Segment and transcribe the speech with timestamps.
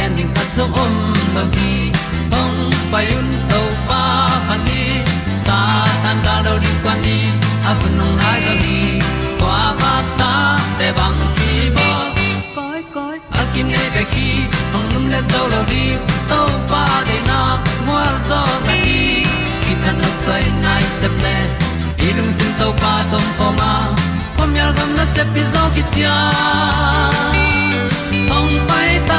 [0.00, 0.94] gen ding khat zo om
[1.34, 1.72] lo gi
[2.32, 2.58] hong
[2.92, 4.02] pai un to pa
[4.48, 4.82] pa ni
[5.46, 5.58] sa
[6.02, 7.18] tan da do di kwan ni
[7.70, 8.78] a bu nong nai zo ni
[9.40, 10.32] kwa ba ta
[10.78, 11.88] te bang ki bo
[12.56, 14.28] koi koi a kim nei be ki
[14.72, 15.84] hong lum le zo lo di
[16.30, 16.40] to
[16.70, 17.40] pa de na
[17.88, 19.00] mo zo ta ni
[19.64, 21.36] ki tan no sai nai se ple
[22.08, 23.72] ilung sin to pa tom ko ma.
[24.36, 26.16] Pom yal gam na se pi zo ki tia
[28.32, 29.18] hong pai ta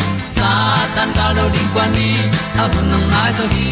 [0.95, 2.15] tan cao lo đi qua đi,
[2.57, 3.71] ta bu nang mai zo khi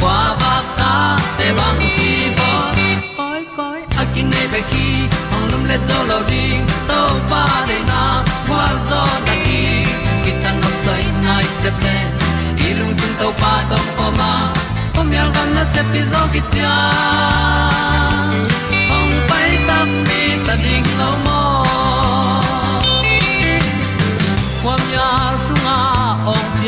[0.00, 2.50] qua ba ta te bang ki bo
[3.16, 4.86] koi koi a kin nei be ki
[5.34, 7.00] ong lum le zo lo ding to
[7.30, 8.02] pa de na
[8.48, 9.60] kwa zo ta ki
[10.24, 11.96] ki tan nok sai nai se ple
[12.78, 14.32] lung sun to pa tom ko ma.
[14.94, 16.74] Pom yal gam na se pi zo ki tia
[18.96, 21.39] ong pai ta mi ta ding lo mo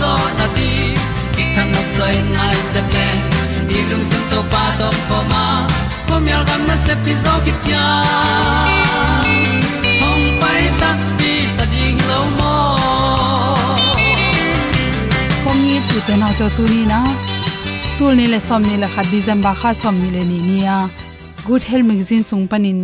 [0.00, 0.70] zo na ti
[1.34, 3.08] ki kan nok sai nai se ple
[3.68, 5.44] ni lung sun to pa to pa ma.
[6.08, 7.84] Ko mi al gam na se pi zo ki tia
[10.02, 12.54] hong pai ta ti ta ding lo mo
[15.44, 17.00] pom ni tu te na to tu ni na
[17.98, 20.78] tu ni le som ni le kha december kha som ni le ni nia
[21.46, 22.80] good health magazine sung panin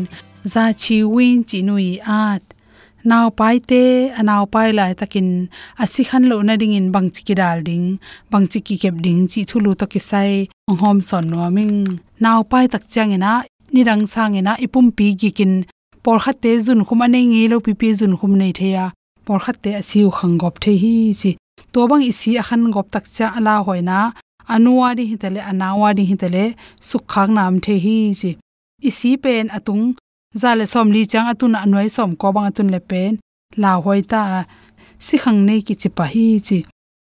[0.52, 1.90] za chi win chi nui
[2.22, 2.42] at
[3.10, 3.82] naw pai te
[4.20, 5.28] anaw pai lai takin
[5.82, 7.86] asi khan lo na ding in bang chi ki dal ding
[8.30, 10.30] bang chi ki kep ding, chi thulu to ki sai
[10.70, 11.78] ong hom son no ming.
[12.22, 13.32] Naw pai tak chang ena
[13.72, 15.54] ni rang sang ena, ipum pi gi kin
[16.04, 18.84] por khat te zun khum ane nge lo pi pi zun khum nei theya
[19.26, 21.30] por khat te asiu khang gop the hi chi.
[21.72, 23.98] To bang isi akhan gop tak cha ala hoina
[24.52, 26.44] anuwa ri hitale anawa ri hitale
[26.88, 28.30] sukhak nam the hi chi.
[28.88, 29.84] Isi pen atung
[30.40, 33.12] za le som li chang atun anwai som ko bang atun le pen.
[33.62, 34.22] La hoi ta,
[35.06, 36.58] si khang nei ki chi pa hi chi.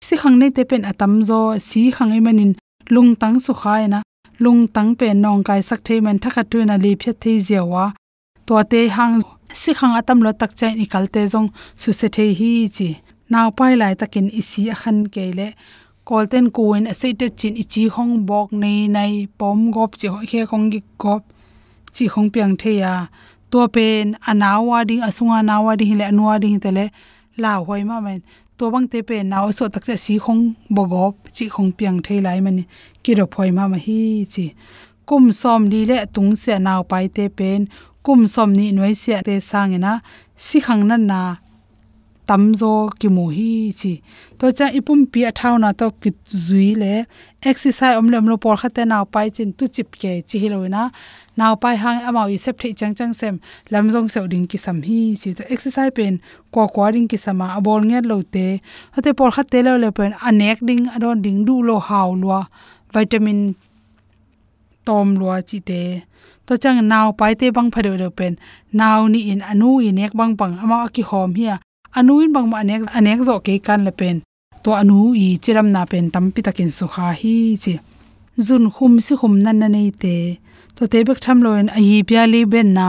[0.07, 2.53] Si khang nei te pen atam zo, si khang ei manin
[2.95, 3.99] lung tang su khai na.
[4.45, 7.85] Lung tang pe nong kai sak thei man thakha tu na li phet thei ziawa
[8.47, 9.15] to te hang,
[9.63, 11.49] si khang atam lo tak chai ni kal te jong
[11.81, 12.89] su se thei hi chi.
[13.33, 14.63] Naw pai lai takin isi
[15.15, 15.49] ke le.
[16.09, 20.19] Kolten kuin a se te chin ichi hong bok nei nai, pom gop chi ho
[20.31, 21.23] khe khong gi gop
[21.95, 23.07] chi khong piang the ya.
[23.51, 26.91] To pen anawa ding asunga nawa ding le anwa ding tele
[27.37, 28.21] la hoi ma men.
[28.59, 30.43] To bang te pe naw so tak cha si khong
[30.75, 32.65] bogop chi khong piang thei lai mani.
[33.03, 34.47] Ki ro phoi ma ma hi chi.
[35.09, 37.61] Kum som li le tung se naw pai te pen.
[38.05, 39.93] Kum som ni noi se te sangena
[40.37, 41.21] si khang na na
[42.29, 43.93] tamzo ki mu hi chi.
[44.39, 46.11] To cha ipum pi athau na to ki
[46.45, 46.95] zui le,
[47.51, 50.83] exercise om lem lo por khate na pai chin tu chip ke chi hi loina
[51.37, 53.35] na pai hang amao i sep thei chang chang sem,
[53.73, 55.35] lam jong se ding ki sam hi chi.
[55.39, 56.15] To exercise pen
[56.53, 58.47] ko ko ding ki sama abol nge lo te.
[58.97, 62.41] Ate por khate lo le pen anek ding adon ding du lo haw lo
[62.95, 63.55] vitamin
[64.87, 65.83] tom lo chi te.
[66.47, 68.33] To chang naw pai te bang phare lo pen
[68.81, 71.57] naw ni in anu i nek bang bang ama ki hom hi
[71.99, 74.17] anuin bang ma anek anek zo ke kan le pen.
[74.63, 77.75] To anu i chiram na pen tam pi takin su kha hi chi.
[78.47, 80.17] Zun khum si khum nan na nei te.
[80.77, 82.89] To te bek tham loin a hi pya li ben na.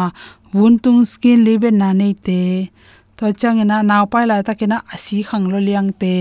[0.55, 2.41] Wun tung skin li ben na nei te.
[3.17, 6.15] To chang na naw pai la takina asi khang lo liang te.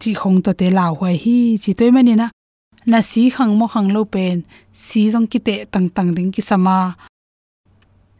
[0.00, 2.26] Chi khong to te law hoi hi chi toy mani na.
[2.90, 4.36] Na si khang mo khang lo pen.
[4.84, 6.78] Si jong ki te tang tang ding ki sama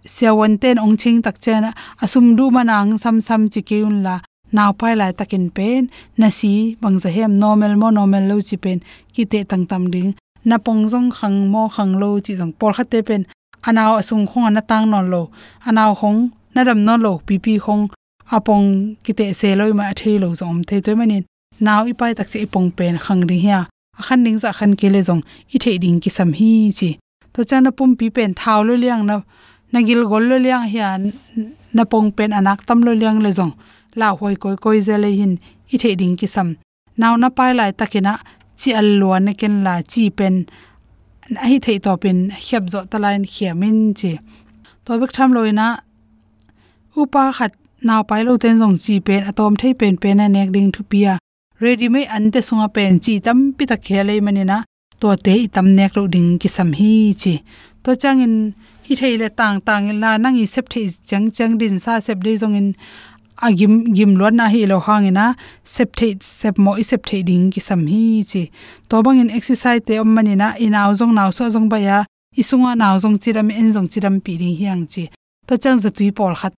[0.04, 1.70] siawan ten ong ching tak chena,
[2.04, 4.20] asum du manang sam sam chikiun la,
[4.52, 5.82] naw pai lai takin pen,
[6.18, 8.78] na si bang za hem normal mo normal lo chi pen,
[9.14, 10.12] ki te tang tam ding.
[10.44, 13.22] Na pong jong khang mo khang lo chi jong por khate pen,
[13.68, 15.22] anaw asung khong na tang non lo,
[15.68, 16.18] anaw khong
[16.54, 17.84] na ram non lo, pi pi khong
[18.36, 21.24] apong kite se loi ma the lo zom the toy manin.
[21.60, 23.60] Naw ipai tak chi ipong pen khang ri hia
[24.06, 25.22] khan ding za khan ke le jong
[25.54, 26.90] i the ding ki sam hi chi.
[27.34, 29.16] To chana pum pi pen thaw lo liang na
[29.75, 31.03] nagil gol lo liang hian
[31.76, 33.55] na pong pen anak tam lo liang le zong.
[34.00, 35.35] La hoi koi koi zele hin,
[35.75, 36.49] i the ding ki sam.
[37.00, 38.12] Naw na pai lai takina
[38.61, 40.35] chi al lo ne ken la chi pen,
[41.43, 44.12] a hi thei to pen hyap zo ta lain khiamin chi.
[44.85, 45.67] To bek tham loina
[47.00, 47.53] upa khat
[47.87, 50.82] naw pai lo ten zong chi pen atom thei pen pen a nek ding thu
[50.91, 51.12] pia
[51.62, 54.56] ready me ante sunga pen chi tam pi ta khele manina
[55.00, 56.93] to te i tam nek lo ding ki sam hi
[57.23, 57.35] chi.
[57.82, 58.35] To changin
[58.86, 62.32] hi theile tang tang la nang i sep thei chang chang din sa sep de
[62.40, 62.69] zong in
[63.46, 65.26] agim gim lo na hi lo hang ina
[65.75, 68.42] sep thei sep mo i sep thei ding ki sam hi chi.
[68.88, 71.78] To bang in exercise te om mani na in aw zong naw so zong ba
[71.86, 72.04] ya
[72.40, 75.04] isunga naw zong chiram en zong chiram pi ri hiang chi.
[75.48, 76.52] To chang za tui pol khat.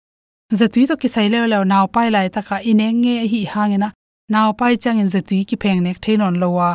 [0.60, 3.42] Za tui to ki sai le lo naw pai lai ta ka ine nge hi
[3.54, 3.90] hang ina,
[4.34, 6.70] naw pai chang in za tui ki pheng nek thein on lo wa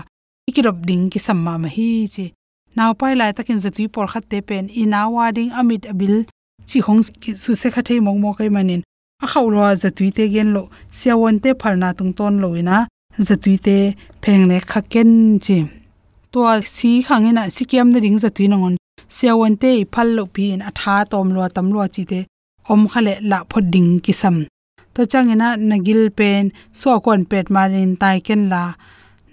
[0.48, 2.26] ikirop ding ki sam ma ma hi chi
[2.80, 4.64] naw pai lai takin zatui por khat te pen.
[4.80, 6.14] I na wading amit abil
[6.68, 7.02] chi hong
[7.42, 8.82] su se kha thei mong mo kai manin.
[9.24, 10.62] A khaw lo zatui te gen lo.
[10.98, 12.76] Siawon te phalna tung ton loina
[13.28, 13.76] zatui te
[14.22, 15.12] pheng ne kha ken
[15.44, 15.58] chi.
[16.32, 16.40] To
[16.76, 18.74] si khangena sikiam na ring zatui nongon
[19.16, 22.20] siawon te phal lo pi in atha tom lo tam lo chi te.
[22.72, 24.36] Om khale la phoding kisam.
[24.94, 26.44] To changena nagil pen
[26.78, 28.62] so kon pet marin tai ken la.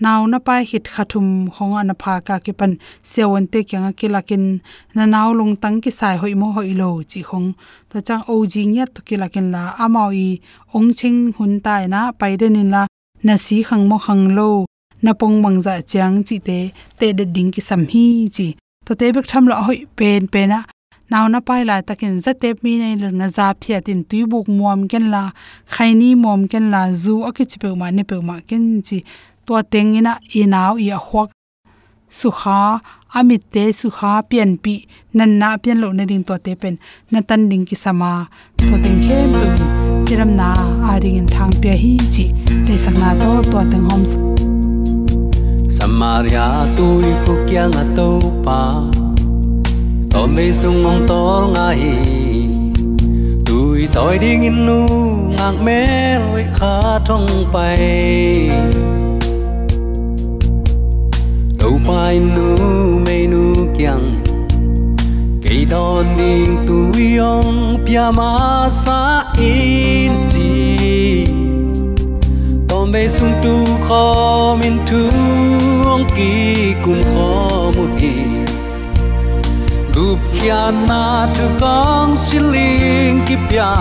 [0.01, 2.72] नाउ न पाइ hit खाथुम khonga na pha का ke pan
[3.12, 4.44] sewon te kyang ke lakin
[4.96, 7.48] na naw lung tang ki sai hoi mo hoi lo chi khong.
[7.89, 10.30] To chang o ji nya to ke lakin la amao i
[10.77, 12.82] ong ching hun tai na pai de nin la
[13.27, 14.50] na si khang mo khang lo
[15.04, 16.60] na pong mang za chang chi te
[17.00, 18.04] te de ding ki sam hi
[18.36, 18.48] chi.
[18.86, 20.60] To te bek tham lo hoi pen pen na
[21.12, 24.22] naw na pai la takin za te mi nei le na za phia tin tui
[24.32, 25.24] buk muam ken la
[25.74, 29.00] khaini mom ken la zu akichi pe ma ne pe ma ken chi.
[29.48, 31.30] To tengina inaw i hwak
[32.20, 32.60] sukha
[33.18, 34.74] amit te sukha pian pi
[35.18, 36.75] nan na pian lo na ding to te pen
[37.12, 38.12] na tan ding ki sama
[38.58, 39.66] to teng khem tu
[40.08, 40.50] chiram na
[40.92, 42.25] a ring in thang pya hi chi
[42.68, 44.01] le sak na to to teng hom
[45.77, 46.46] samaria
[46.77, 48.10] tôi khu kia ngà tô
[48.46, 48.62] pa
[50.12, 51.82] to me sung ngong tol ngai
[53.48, 54.80] tôi tôi ding in nu
[55.36, 55.80] ngang me
[56.24, 56.75] loi kha
[57.08, 57.88] thong pai
[61.60, 62.58] đâu pai nu
[63.06, 64.24] mê nu kyang
[65.44, 71.26] cây đòn đình tu yong pia ma sa in chi.
[72.68, 75.02] Tom be sung tu kho min tu
[75.86, 78.14] ong ki kun kho mu ki
[79.96, 83.76] gup kya na tu kong siling ki pia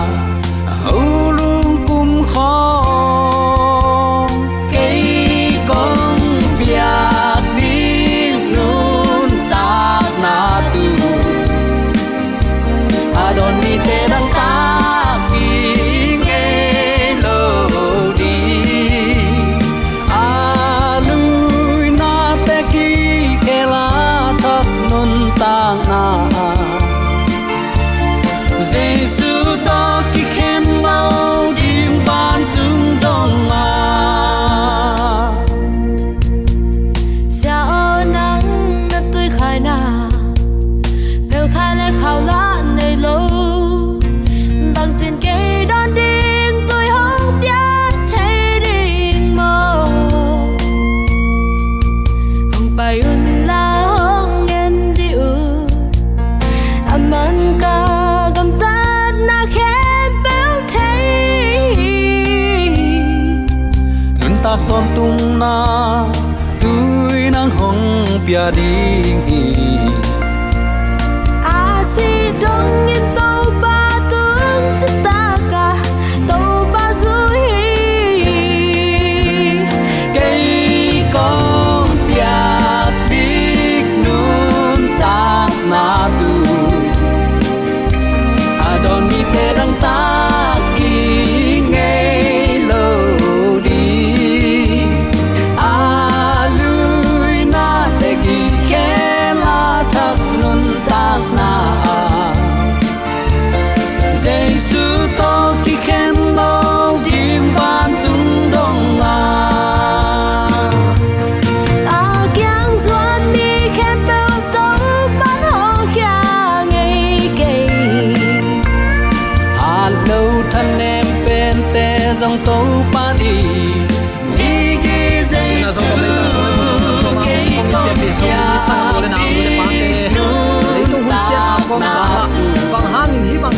[0.85, 3.86] au lung kum kho.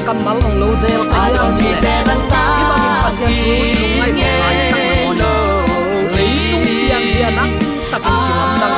[0.10, 2.22] Bang kamal ong lo zel ka ang chi te hi bang
[2.82, 5.22] in pasian thu lung ngai ko ai tak na on
[6.18, 7.50] leitung pian sia nak
[7.94, 8.76] takin ki lam dang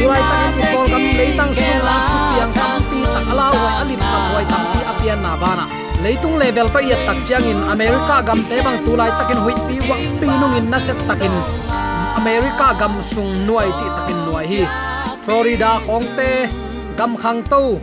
[0.00, 3.72] ulai takin ku kol kam leitang sung la thu piang tam pi tak ala wai
[3.84, 5.64] alip kam wai tam pi apian na bana
[6.00, 9.76] leitung level to yet tak chiang in america gam te bang tulai takin hui pi
[9.84, 11.34] wa pi nung in na set takin
[12.16, 14.62] america gam sung nuai chi takin nuai hi.
[15.24, 16.48] Florida khong te
[16.96, 17.76] gam khang to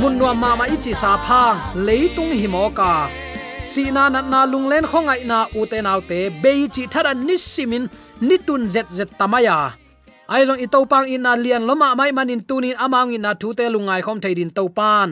[0.00, 3.08] mun nuam ma ma ichi sa phang, leitung hi mo ka
[3.64, 6.82] si na na na lung len khong ai na u te nau te be chi
[6.92, 7.86] thara nisimin
[8.18, 9.58] nitun zet zet tamaya.
[10.32, 13.54] Ai jong i pang in na lian loma mai manin tunin amang in na thu
[13.54, 15.08] te lungai khom theidin to pan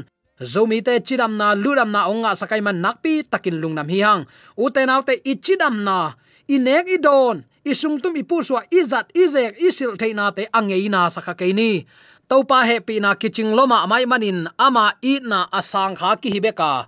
[0.53, 4.23] zomi te chidam na luram na onga sakai man nakpi takin lungnam hi hang.
[4.59, 5.99] U te nau te ichidam na
[6.49, 11.87] inek i don isung tum ipu suwa izat, izek, isil theina te angeina na keini
[12.31, 16.87] topa he pina kiching loma mai manin ama i na asang kha ki hibeka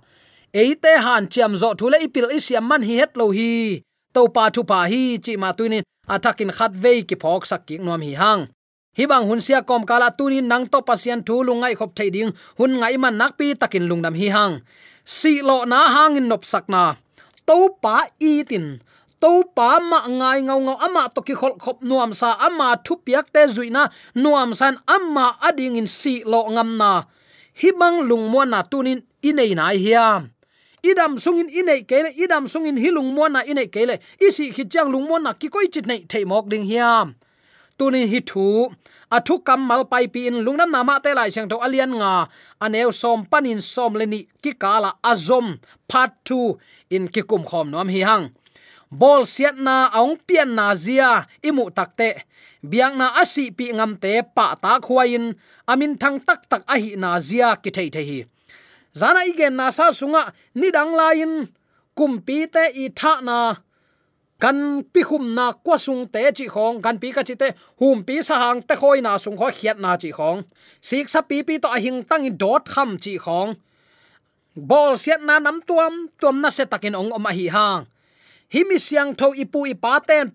[0.61, 3.81] eite han chiam zo thule ipil isiam man hi het lo hi.
[4.15, 5.83] Topa thu pa hi chi ma tuinin
[6.15, 8.41] atakin khat vei ki phok sak ki nom hi hang.
[8.97, 12.31] Hi bang hun sia kom kala tunin nang to pasien thu lungai khop thei ding
[12.57, 14.53] hun ngai man nak pi takin lungnam hi hang.
[15.17, 16.83] Si lo na hang in nop sakna
[17.47, 17.95] to pa
[18.31, 18.65] i tin
[19.23, 22.93] to pa ma ngai ngau ngau ama to ki khol khop nuam sa, ama thu
[23.05, 23.83] piak te zuina
[24.23, 26.91] nuam san ama ading in si lo ngam na.
[27.59, 30.21] Hi bang lung mo na tunin inei nai hiam
[30.83, 35.15] idam sungin inei kele, idam sungin hilung mo na inei kele, isi khichang lung mo
[35.15, 37.15] na ki koi chit nei thei mok ding hiam
[37.77, 38.45] tuni hi thu
[39.15, 42.13] athu kamal pai pi in lungnam nama te lai chang tho alian nga.
[42.65, 45.47] Aneu som panin som leni ki kala azom
[45.87, 48.25] part 2 in kikum khom nom hi hang
[48.93, 52.29] bol siat na ong pian na zia, imu takte
[52.61, 55.33] biang na asi pi ngam te pa ta khuain,
[55.67, 58.19] amin thang tak tak a hi na zia ki thei thei hi.
[58.93, 61.49] Zana igen na sa sunga, ni dang lain.
[61.97, 63.57] Kumpi te i tha na.
[64.37, 67.47] Kan pi khum na kwa sung te chi khong, kan pi ka chi te,
[67.81, 70.45] hum pi sa hang te khoi na sung kho khiat na chi khong.
[70.81, 73.57] Sik sa pi pi to a hing tang i dot kham chi khong.
[74.53, 77.81] Bol siat na nam tuam tuam na se takin ong oma hi hang
[78.53, 80.27] himi siang tho ipu ipa ten.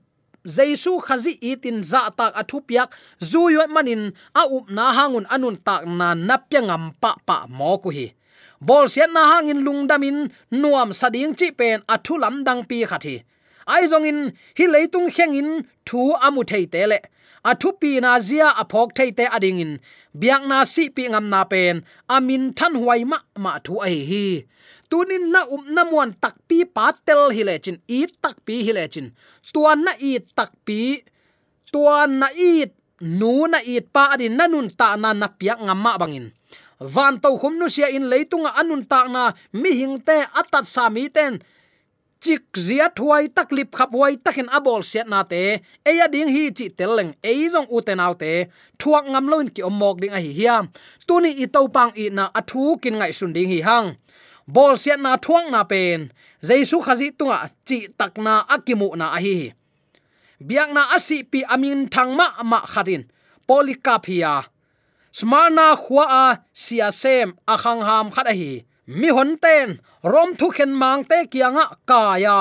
[0.55, 2.91] Jaisu khazi itin za tak athu piak
[3.31, 4.03] zuyo manin
[4.35, 8.07] a up na hangun anun tak na napyangam pa pa mo ku hi.
[8.67, 10.19] Bol siat na hangin lungdamin
[10.51, 13.17] nuam sading chi pen athu lam dang pi khathi
[13.73, 14.21] ai zong in
[14.59, 15.51] hi leitung hengin
[15.87, 16.99] thu amu thei te le.
[17.51, 19.73] Athu pi na zia a phok thei te ading in.
[20.21, 21.77] Biak na si pi ngam na pen
[22.17, 24.27] amin than huai ma ma thu ai hi
[24.91, 28.85] tunin na um na muan takpi pa tel hi le chin i takpi hi le
[28.93, 29.07] chin
[29.53, 30.81] tuan na i takpi
[31.73, 32.65] tuan na i,
[33.01, 36.27] nu na i pa adin nanun ta na na piak ngam ma bangin.
[36.81, 40.85] Van to khum nu sia in leitunga anun ta na mi hing te atat sa
[40.95, 41.35] mi ten.
[42.23, 45.43] Chik zia thuai taklip khap huai takin abol set na te.
[45.91, 48.33] Eya ding hi chi teleng ei jong uten te te.
[48.81, 50.65] Thuak ngam loin ki omok ding a hi hiam
[51.07, 53.89] tuni i to pang i na athu kin ngai sun ding hi hang
[54.49, 56.09] bol siat na thuang na pen.
[56.41, 59.53] Jaisu khazi tunga chi takna akimu na ahi.
[60.41, 63.03] Biang na asi pi amin thangma ma khatin.
[63.47, 64.35] Polikapia
[65.19, 68.53] smarna khwa a sia sem akhang ham khat ahi.
[68.87, 69.69] Mi hon ten.
[70.13, 72.39] Rom thu khen mang te kianga kaya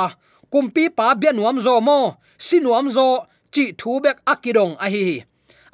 [0.52, 2.00] kumpi pa bianuam zo mo.
[2.38, 3.08] Sinuam zo
[3.54, 5.08] chi thu bek akidong ahi.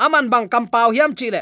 [0.03, 1.41] Aman bang kampau hiam chi le.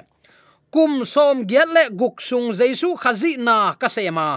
[0.73, 4.27] Kum som giat le guk sung jaisu khazi na ka sema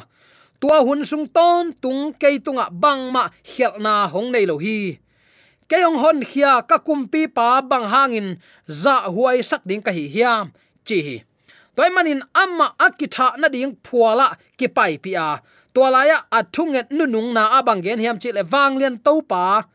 [0.65, 4.97] tua hun sung ton, tung kei tunga bang ma hial na hong nei lo hi.
[5.69, 8.29] Keyong hon khia ka kumpi pa bang hangin,
[8.65, 10.57] za huai sak ding ka hi hiam
[10.89, 11.17] chi hi.
[11.77, 15.37] Toy manin amma akitha na ding phuala ki pai pi a.
[15.77, 19.69] Tolaya athunget nunung na abang gen hiam chi le wang lian to pa.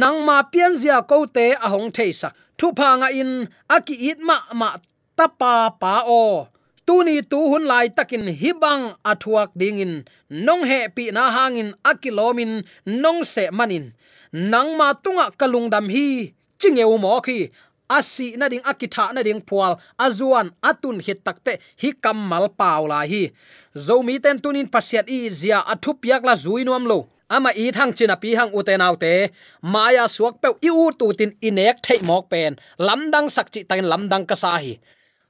[0.00, 2.32] Nang ma pian zia ko te a hong thei sak.
[2.56, 4.68] Thu pa nga in, aki it ma ma
[5.12, 6.48] tapa pa o
[6.86, 13.20] tuni tu hun lai takin hibang athuak dingin, nong he pi na hangin akilomin, nong
[13.24, 13.92] se manin.
[14.32, 17.50] Nang ma tunga kalungdam hi chingeu mo khi.
[17.92, 23.28] Asi na ding akitha na ding pual, azuan atun hit takte, hi kamal paula hi.
[23.76, 26.98] Zomi ten tunin pasiat i zia athu piak la zui nuam lo.
[27.28, 29.12] Ama i thang china pi hang uten autte
[29.60, 32.56] maya suak pe i u tu tin inek thei mok pen.
[32.86, 34.80] Lamdang sakchi tain lamdang ka sa hi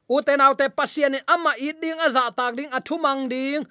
[0.09, 3.67] uten te pasian ama i ding aza tak ding athumang ding.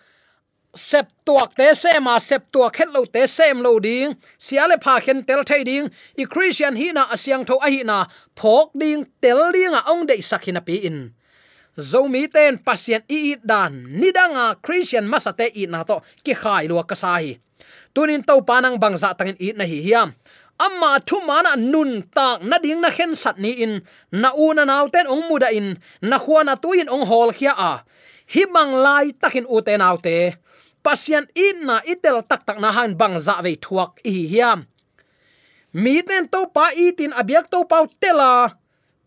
[0.71, 4.15] Sep tuak te se ma sep tuak het lo te sem lo ding.
[4.39, 5.91] Siale pha khen tel thai ding.
[6.15, 8.07] I christian hi na asyang tho a hi na.
[8.39, 11.11] Phok ding, tel ding a ong dei sakhina pi in.
[11.75, 13.83] Zomi ten pasien i i dan.
[13.99, 15.99] Nidanga christian masate i na to.
[16.23, 17.35] Ki khai lo ka sa hi.
[17.91, 20.15] Tunin to panang bangza tangin i na hi hiam
[20.65, 23.73] amma thu mana nun tak na ding na khen sat ni in.
[24.21, 25.67] Na u na naw ten ong muda in.
[26.09, 27.73] Na khuana tuin ong hol khia a.
[28.33, 30.17] Hi bang lai takin u te naw te.
[30.85, 34.59] Pasian in na itel tak tak na han bang za ve thuak i hiam.
[35.81, 38.60] Mi ten to pa i tin abiak to pau tela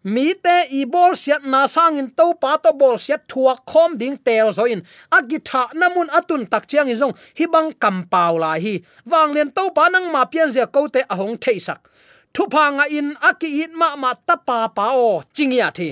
[0.04, 3.96] mi te i bol siat na sang in to pa to bol siat thua khom
[3.96, 4.84] ding tel zo in.
[5.10, 7.16] Agitha namun atun tak chiang in zong.
[7.38, 8.84] Hi bang kam pau la hi.
[9.08, 11.80] Wang len to pa nang ma pian zia ko te ahong theisak
[12.34, 15.22] thu pa nga in aki it ma ma ta pa pa o.
[15.32, 15.90] Chingya thi.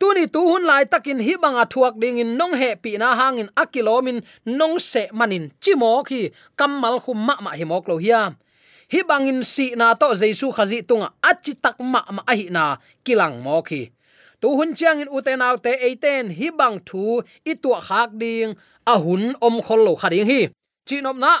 [0.00, 3.48] Tuni tu hun lai takin hi banga thuak ding in nong he pi na hangin
[3.62, 5.52] akilomin nong se manin.
[5.62, 8.34] Chimo khi kamal khum ma ma hi mok lo hiam
[8.86, 12.78] hi bangin si na to jesu khazi tunga, achi tak ma ma a hi na
[13.02, 13.90] kilang mo khi
[14.40, 17.18] tu hun chiang in uten autte eiten hi bang thu
[17.50, 18.54] i tu khak ding
[18.86, 20.40] a hun om khol lo khading hi
[20.86, 21.32] chinom na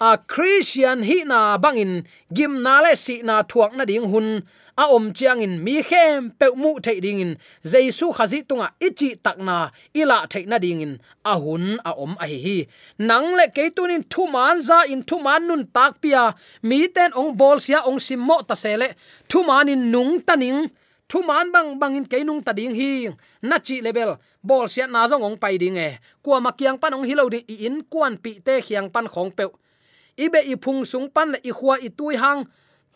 [0.00, 4.42] a christian hi na bangin gim na le si na thuak na ding hun.
[4.76, 9.14] A om chiang in mi khem pe mu the ding in jesu khazi tunga ichi
[9.24, 12.58] takna ila the na ding in a hun a om a hi hi.
[12.98, 16.34] Nang le ke tunin thu man za in thu man nun tak pia.
[16.62, 18.88] Mi ten ong bol sia ong sim mo ta sele
[19.28, 20.60] thu man in nung taning
[21.14, 23.06] thu man bang bang in keinung ta ding hi
[23.38, 26.02] na chi level bol sia na zong ong pai ding e.
[26.18, 29.46] Kwa makiang pan ong hilo di in kwan pi te khiang pan khong pe
[30.18, 32.42] ibe i phung sung pan, i khwa i tui hang,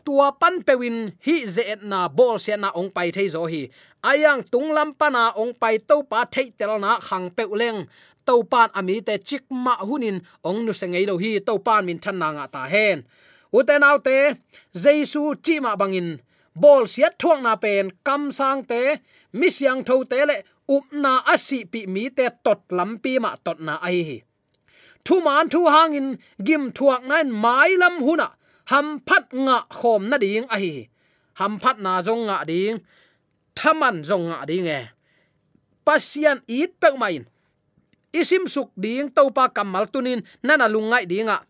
[0.03, 3.71] tua pan pewin hi ze na bol sia na ong pai thei zo hi.
[4.03, 7.87] Ayang tung lam pa na ong pai to pa thei tel na khang pe leng.
[8.27, 12.03] To pan ami te chik ma hunin ong nu sengei lo hi to pan min
[12.03, 13.07] than na nga ta hen.
[13.55, 14.35] Uten autte
[14.75, 16.19] jesu chi ma bangin
[16.63, 18.81] bol siat thuang na pen, kam sang te,
[19.39, 20.37] mi siang tho te le,
[20.75, 24.19] up na asi pi mi te, tot lam pi ma tot na ai hi.
[25.05, 26.09] Thu man thu hang in,
[26.47, 28.29] gim thuak nan mai lam huna
[28.71, 30.75] ham phat nga khom na ding ai hi
[31.41, 32.77] ham phat na zong nga ding,
[33.59, 34.81] thaman zong nga ding e.
[35.87, 37.25] Pasian it pe main
[38.13, 41.45] isim suk ding topa kamal tunin, nana lungai dinga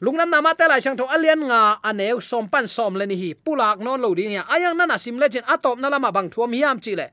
[0.00, 3.16] lungnan nama te lai sang tho alian nga aneu à som pan som le ni
[3.16, 6.52] hi pulak non lo ding ya ayang nana sim legend atop na lama bang thuam
[6.52, 7.06] hiam chi le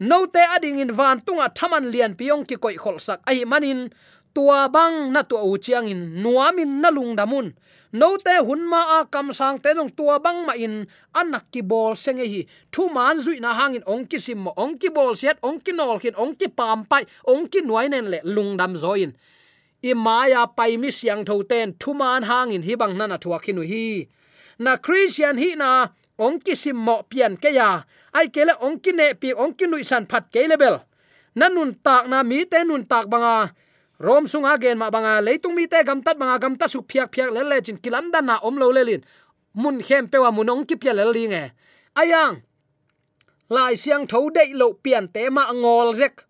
[0.00, 3.80] no te ading in van tunga thaman lian piong ki koi khol sak ai manin
[3.80, 7.54] à, à tua bang na tua u chiang in nuamin na lung damun
[7.94, 11.62] no te hun ma a kam sang te long tua bang ma in anak ki
[11.62, 15.38] bol seng hi thu man zui na hangin ong ki sim ong ki bol set
[15.46, 18.74] ong ki nol khin ong ki pam pai ong ki nuai nen le lung dam
[18.74, 19.14] zoin
[19.84, 21.92] i maya pai mi siang tho ten thu
[22.30, 24.08] hangin hi bang na thua khinu hi.
[24.64, 25.70] Na christian hi na
[26.18, 27.84] ong ki sim mo pian ke ya.
[28.16, 30.76] Ai kele ong ki ne pi ong ki nui san phat ke level
[31.34, 33.52] nanun tak na mi te nun tak banga.
[33.98, 35.20] Rom sunga gen ma banga.
[35.20, 38.10] Leitung mi te gam tat banga gam ta su phiak phiak le le chin kilam
[38.10, 39.02] dan na om lo le lin.
[39.54, 41.44] Mun khem pe wa mun ong ki pya le li nge.
[42.00, 42.42] Ayang
[43.50, 46.24] lai siang tho dei lo pian te ma ngol zek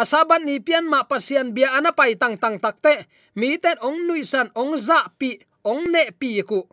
[0.00, 3.04] asaban ni pian ma pasian bia ana pai tang tang takte
[3.36, 6.64] mi ten ong nui san ong za pi, ong ne pi ku.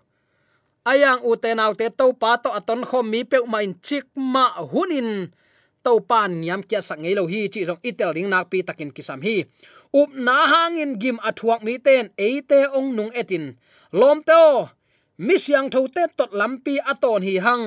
[0.88, 4.08] Ayang u te nau te to pa to aton khom mi pe ma in chik
[4.16, 5.36] ma hunin
[5.84, 8.96] to pan nyam kya sak ngei lo hi, chi jong itel ding nak pi takin
[8.96, 9.44] kisam hi.
[9.92, 13.60] Up na hangin gim athuak mi ten eite ong nung etin.
[13.92, 14.72] Lom to
[15.20, 17.66] mi siang tho te tot lampi aton hi hang.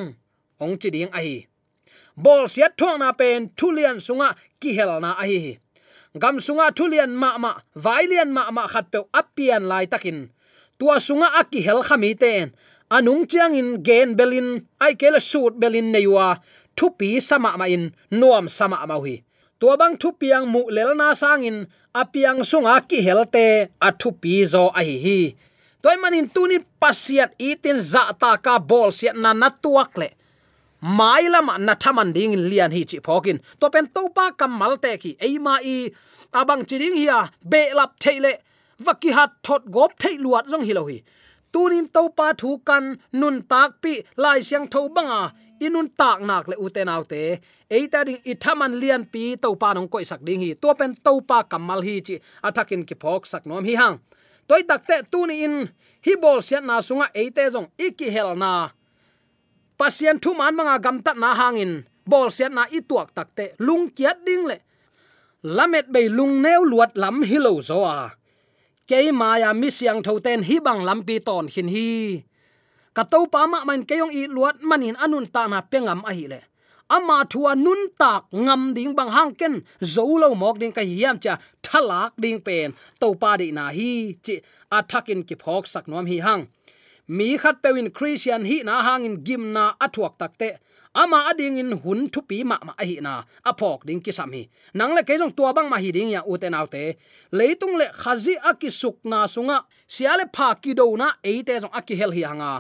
[0.57, 1.37] Ong chi ding a hi.
[2.17, 5.59] Bol siat thong na pen thulian sunga ki na a hi
[6.23, 10.29] gam sunga thulian ma ma, vailian ma ma khat pe apian lai takin.
[10.79, 12.51] Tua sunga aki hel khami ten
[12.91, 14.49] anung chiang in gen belin,
[14.85, 16.27] ai kele suit belin neiwa
[16.77, 19.23] thupi sama ma in, nuam sama ma hi
[19.61, 25.21] tua bang thupiang mu lelna sangin apiang sunga ki helte athupi zo a hi hi.
[25.81, 30.20] Toy manin tunin pasiat itin za ta ka bol siat na natuakle le
[30.81, 34.97] mai lama na thaman ding lian hi chi phokin to pen to pa kamal te
[35.03, 35.77] ki ei ma i
[36.41, 37.19] abang chiring hiya
[37.51, 38.33] be lap theile
[38.85, 40.99] vaki hat thot gop thei luat jong hi lo hi.
[41.53, 42.85] Tunin to pa thu kan
[43.21, 45.21] nun tak pi lai siang tho banga
[45.67, 47.23] inun tak nak le uten autte
[47.77, 50.51] eita ding ithaman lian pi to pa nong koi sak ding hi.
[50.63, 52.17] To pen to pa kamal hi chi
[52.47, 53.97] atakin ki phok sak nom hi hang.
[54.49, 55.55] Toy takte tuni in
[56.07, 58.51] hi bol sian na sunga eite jong iki hel na
[59.81, 61.73] pasien thu man manga gam tat na hangin.
[62.11, 64.57] Bol sian na ituak takte lung kiat ding le.
[65.57, 68.13] Lamet bei lung neu luat lam hilo zo a.
[68.89, 71.89] Ke maya mi siang tho ten hi bang lampi ton hin hi.
[72.97, 76.13] Ka to pa ma man ke yong i luat manin anun ta na pengam a
[76.19, 76.41] hi le.
[76.97, 79.55] Ama thua nun tak ngam ding bang hang ken
[79.95, 82.69] zo lo mok ding ka hiam cha thalak ding pen.
[83.01, 83.91] To pa di na hi
[84.25, 84.35] chi
[84.77, 86.43] athakin ki phok sak nom hi hang
[87.17, 90.51] mi khat pewin christian hi na hangin gimna athuak takte
[90.95, 93.23] ama ading in hun thu pi ma ma hi na.
[93.51, 94.49] Aphok ding ki sam hi.
[94.75, 96.97] Nang le kejong tua bang ma hi ding ya uten autte
[97.33, 99.59] leitung le khazi aki suk na sunga.
[99.87, 102.53] Siale pha ki do na eite jong aki hel hi hanga.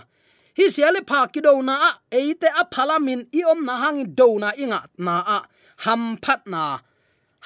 [0.59, 1.77] Hi siale pha ki do na
[2.11, 5.39] eite a phalamin i om na hangin do na inga na a.
[5.85, 6.79] Ham phat na.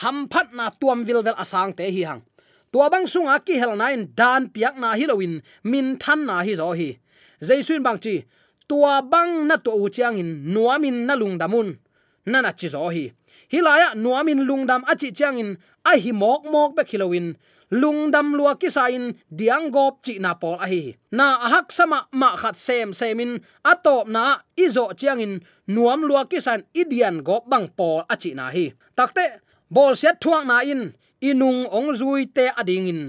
[0.02, 2.22] Ham phat na tuam vil vel asang te hi hang
[2.74, 6.74] tua bang sunga ki hel nain dan piak na hilowin min than na hi zo
[6.74, 6.98] hi.
[7.38, 8.14] Jaisun bang chi
[8.68, 11.68] tua bang na to u chiang in nuamin na lungdamun
[12.26, 13.04] nana chi zo hi.
[13.52, 15.50] Hilaya nuamin lungdam achi chiang in,
[15.86, 17.26] a hi mok mok be khilowin
[17.70, 18.90] lungdam lua ki sa
[19.38, 20.82] diang gop chi na pol a hi.
[21.12, 25.34] Na ahak sama ma khat sem semin atop na izo chiang in,
[25.74, 28.74] nuam lua ki san idian gop bang pol achi na hi.
[28.98, 29.26] Takte
[29.70, 30.82] bol set thuang na in
[31.20, 33.02] inung ong zui te ading in.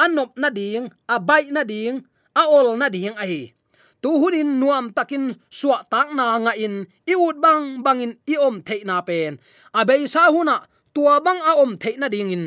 [0.00, 2.04] Anop na ding abai na ding,
[2.36, 3.52] a ol na ding ai
[4.00, 6.88] tu hunin nuam takin suwa tak na nga in.
[7.04, 9.38] I ut bang bangin i om the na pen.
[9.76, 12.44] A be sa huna, tua bang a om the na ding in.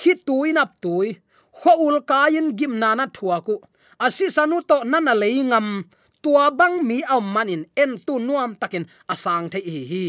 [0.00, 1.18] Hi tui nap tui
[1.58, 3.58] kho ul kain gim na na thua ku.
[3.98, 5.86] Asi sanu to nana leingam
[6.24, 10.04] tua bang mi au manin en tu nuam takin asang the hi hi.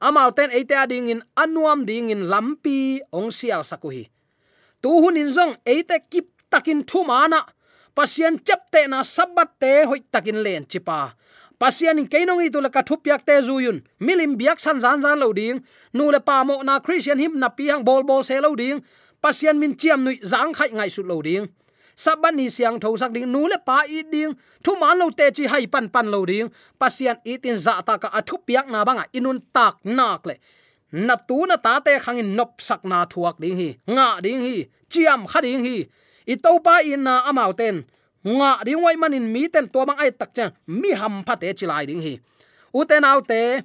[0.00, 4.08] Amau ten eite ading in anuam ding in lampi ong sial sakuhi.
[4.80, 7.44] Tu hun in zong eite kip takin thu mana
[7.92, 11.12] pasian chapte na sabat te hoi takin len chipa.
[11.58, 13.82] Pasian in keinong itu la kathup yak te zuyun.
[14.00, 15.58] Milim biak san zan zan lo ding.
[15.92, 18.80] Nu le pa mo na christian him na pi hang bol bol se lo ding.
[19.18, 21.50] Pasian min chiam nui zang khai ngai su lo ding
[22.04, 24.32] saban ni siang tho sak ding nu le pa i ding.
[24.64, 26.48] Thu man lo te chi hai pan pan lo ding.
[26.80, 30.34] Pasian tin za ta ka athu piak na banga inun tak nak le.
[31.06, 33.68] Na tu na ta te khangin nop sak na thuak ding hi.
[33.94, 34.56] Nga ding hi.
[34.92, 35.76] Chiam kha ding hi.
[36.32, 37.76] I to pa in na amau ten.
[38.38, 40.44] Nga ding wai manin mi ten to bang ai tak cha
[40.80, 42.14] mi ham pha te chilai ding hi.
[42.78, 43.64] U te nau te,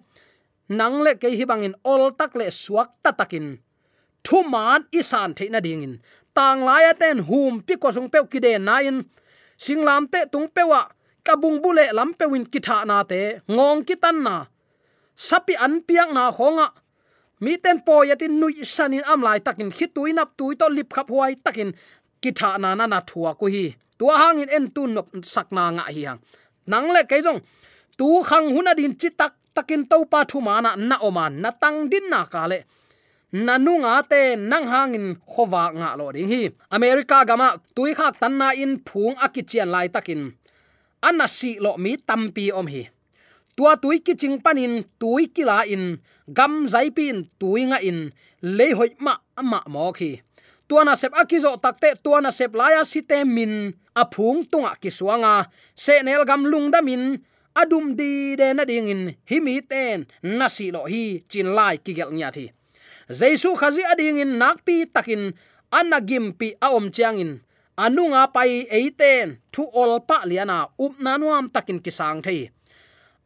[0.70, 3.48] nang le ke hi bangin ol tak le suak ta takin.
[4.24, 5.94] Thu man isan the na ding in
[6.34, 8.98] tang lai ten hum pi ko sung pe ki de na in
[9.58, 10.88] singlam te tung pewa ah,
[11.26, 13.22] kabung bule lam pe win ki tha na te.
[13.48, 14.36] Ngong ki tan na.
[15.16, 16.74] Sapi an piang na khonga ah.
[17.44, 21.08] mi ten po yatin nui sanin am lai takin khitui nap tui to lip khap
[21.14, 21.70] huai takin
[22.22, 23.66] ki tha na na na thua ko hi.
[24.00, 26.20] Tua hangin en tu nop sakna nga hi hang.
[26.72, 27.40] Nang le ke jong
[27.98, 31.78] tu khang huna din chi tak takin to pa thu mana na oman na tang
[31.92, 32.60] din na ka le
[33.34, 36.54] nanunga te nang hangin khowa nga lo ding hi.
[36.70, 40.32] America gama tui khak tan na in phung akichian lai takin.
[41.02, 42.84] Anna si lo mi tampi om hi.
[43.58, 45.98] Tua tui ki ching panin, tui kila in.
[46.38, 48.10] Gam zai pin, tui nga in.
[48.42, 50.22] Le hoi ma ama mo khi
[50.68, 53.74] tuana sep akizo takte tuana sep laya site min.
[53.96, 57.22] Aphung tunga ki suanga se nel gam lungdamin
[57.54, 59.04] adum di de na ding in.
[59.30, 62.50] Himi ten nasi lo hi, chin lai ki gel nya thi
[63.20, 65.34] jaisu khazi ading in nakpi takin
[65.72, 67.32] anagim pi aom chiang in.
[67.78, 72.52] Anunga pai eiten thu ol pa liana up nanuam takin kisang thei.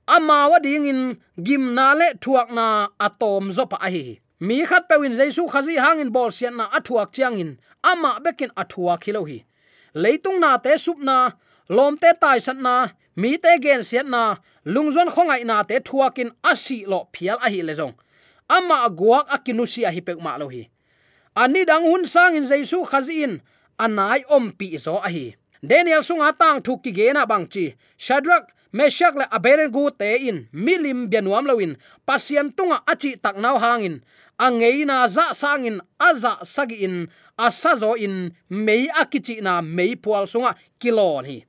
[0.08, 1.02] Ama wading in
[1.46, 6.12] gim na le thuak na atom zo pa hi mi khat pewin jaisu khazi hangin
[6.16, 7.52] bol sian na athuak chiang in.
[7.84, 9.40] Ama bekin athua khilohi
[9.98, 11.32] leitung na te sup na,
[11.70, 12.76] lom te tai san na,
[13.16, 14.36] mi te gen sian na
[14.74, 17.94] lungzon khongai na te thuakin asi lo phial a hi le zong
[18.50, 20.70] ama guak akinusi a hipek ma lo hi
[21.36, 23.40] ani dang hun sang in jaisu khazin
[23.78, 28.58] anai om pi zo a hi daniel sunga tang thu ki gena bang chi shadrak
[28.74, 31.78] meshak le abednego te in milim bianuam lawin.
[32.06, 34.02] Pasian tunga achi tak nau hangin.
[34.40, 37.08] Angeina za sangin, aza sagi in
[37.38, 41.46] asazo in mei akichi na mei pual sunga kilon hi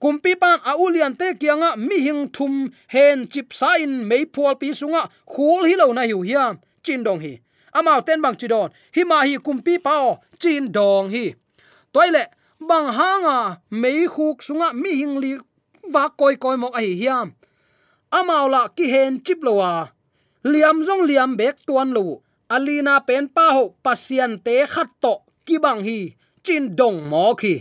[0.00, 2.54] kumpi pan a ulian te kianga mi hing thum
[2.94, 3.70] hen chip sa
[4.10, 7.32] mei pual pi sunga khul hi lo na hiu hiam chin dong hi.
[7.76, 11.24] Amao ten bang chidon hi ma hi kumpi pao chin dong hi.
[11.92, 12.24] Toile
[12.68, 13.38] bang hanga
[13.70, 15.32] mei khuk sunga mi hing li
[15.92, 17.28] wa koi koi mok a hi hiam
[18.18, 19.72] amao la ki hen chip lowa
[20.52, 22.04] liam zong liam bek tuan lo
[22.54, 25.14] alina pen pa ho pasian te khat to
[25.46, 26.00] ki bang hi.
[26.42, 27.54] Chin dong mo khi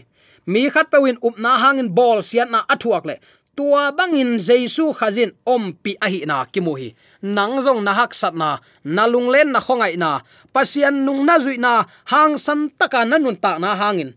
[0.51, 3.15] mi khat na upna hangin ball siat na athuak le.
[3.57, 6.89] Tua bangin jesu khazin om pi a hi na kimu hi.
[7.21, 8.49] Nang zong na hak sat na
[8.95, 10.11] nalung len na khongai na
[10.53, 11.73] pasian nung na zui na
[12.11, 14.11] hang san taka na nun ta na hangin.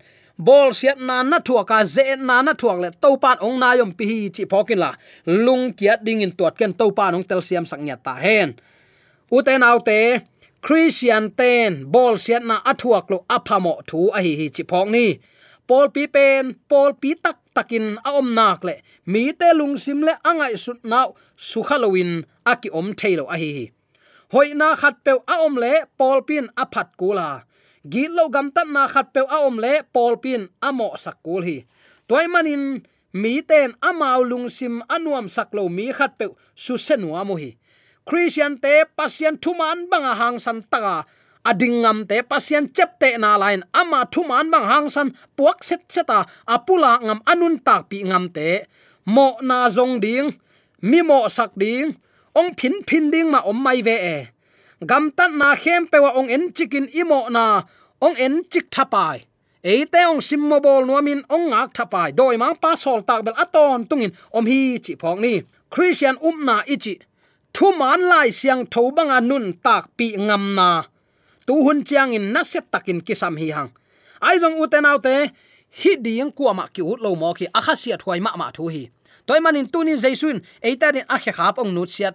[0.46, 3.68] Bol siat na na thua ka ze na na thuak le to pan ong na
[3.78, 4.90] yom pi hi chi phokin la.
[5.26, 8.48] Lung kiat ding in tuat ken to pan ong tel siam sang nya ta hen.
[9.34, 9.98] U te,
[10.64, 15.06] christian ten bol siat na athuak lo aphamo thu a hi hi chi phok ni
[15.68, 18.74] pol pi pen pol pi tak takin a om nak le.
[19.12, 22.12] Mi te lung sim le angai sut nau su halloween
[22.52, 23.66] aki om thailo a hi hi.
[24.32, 27.28] Hoi na khat pe a om le pol pin a phat kula
[27.92, 31.18] gi lo gam tan na khat pe a om le pol pin a mo sak
[31.24, 31.58] kul hi.
[32.08, 37.20] Toy manin, mi ten amau lung sim anuam sak lo mi khat pe su senwa
[37.28, 37.50] mo hi.
[38.08, 41.06] Christian te, pasien thuman banga hang san taka
[41.44, 46.26] adingam te pasien chepte na line ama thuman bang hang san puak set seta.
[46.46, 48.48] Apula ngam anun tak pi ngam te.
[49.14, 50.28] Mo na zong ding.
[50.82, 51.94] Mi mo sak ding.
[52.34, 54.18] Ong phin phin ding ma om mai ve e.
[54.88, 57.62] Gam tan na khem pe wa ong en chikin imo na.
[58.00, 59.18] Ong en chik thapai.
[59.62, 62.08] Eite ong simmo bol nuamin ong ngak thapai.
[62.18, 64.12] Doi mang pa sol tak bel aton tungin.
[64.36, 65.42] Om hi chi phok ni.
[65.72, 66.94] Christian umna ichi.
[67.54, 70.82] Thuman lai siang thobanga nun tak pi ngam na
[71.46, 73.70] tu hun chiang in na set takin kisam hi hang.
[74.20, 75.30] Ai jong uten autte
[75.82, 78.90] hi ding kuama ki ut lo mo khi akha sia thuai ma ma thu hi.
[79.26, 82.14] Toy manin tunin jaisun eita din akhe khap ong nu siat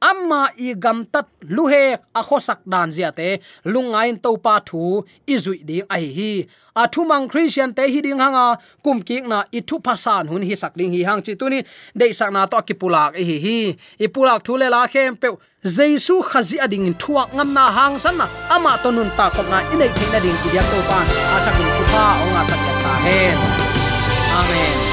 [0.00, 1.84] amma i gam tat lu he
[2.20, 3.38] a khosak dan zia te
[3.72, 6.32] lungain to pa thu, i zui ding ai hi
[6.74, 10.42] a thu mang christian te hi ding hanga, kum ki na i thu pasan hun
[10.42, 11.60] hi sak ding hi hang chi tuni
[11.94, 13.58] de sak na to ki pulak e hi hi.
[14.04, 15.28] I pulak thu le la khem pe
[15.76, 18.26] jesu khazi ading in thuak ngam na hang san na.
[18.54, 20.98] Ama to nun ta khop na i nei thina ding ki dia to pa.
[21.34, 23.36] A chakin thu pa ong a sak ta hen.
[24.38, 24.89] Amen.